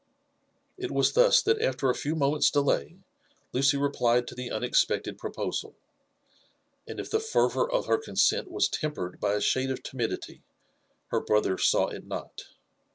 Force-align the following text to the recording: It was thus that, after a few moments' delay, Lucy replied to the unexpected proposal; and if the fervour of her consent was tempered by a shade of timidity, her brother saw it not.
It 0.79 0.89
was 0.89 1.13
thus 1.13 1.43
that, 1.43 1.61
after 1.61 1.87
a 1.87 1.93
few 1.95 2.15
moments' 2.15 2.49
delay, 2.49 2.97
Lucy 3.53 3.77
replied 3.77 4.27
to 4.27 4.33
the 4.33 4.49
unexpected 4.49 5.19
proposal; 5.19 5.75
and 6.87 6.99
if 6.99 7.11
the 7.11 7.19
fervour 7.19 7.71
of 7.71 7.85
her 7.85 7.99
consent 7.99 8.49
was 8.49 8.67
tempered 8.67 9.19
by 9.19 9.33
a 9.33 9.39
shade 9.41 9.69
of 9.69 9.83
timidity, 9.83 10.41
her 11.09 11.19
brother 11.19 11.55
saw 11.59 11.85
it 11.85 12.07
not. 12.07 12.45